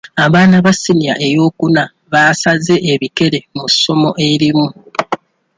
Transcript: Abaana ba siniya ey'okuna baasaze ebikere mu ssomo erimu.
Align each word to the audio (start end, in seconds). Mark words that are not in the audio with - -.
Abaana 0.25 0.55
ba 0.65 0.71
siniya 0.81 1.15
ey'okuna 1.27 1.83
baasaze 2.11 2.75
ebikere 2.93 3.39
mu 3.55 3.65
ssomo 3.73 4.09
erimu. 4.29 4.67